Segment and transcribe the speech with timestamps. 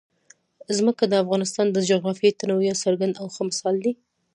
[0.77, 3.93] ځمکه د افغانستان د جغرافیوي تنوع یو څرګند او ښه مثال دی.